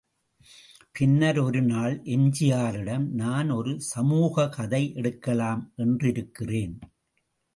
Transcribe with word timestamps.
பின்னர் 0.91 1.39
ஒரு 1.39 1.61
நாள் 1.61 2.01
எம்.ஜி.ஆரிடம், 2.03 3.05
நான் 3.11 3.49
ஒரு 3.49 3.81
சமூகக் 3.81 4.51
கதை 4.51 4.93
எடுக்கலாம் 4.93 5.73
என்றிருக்கிறேன். 5.77 6.75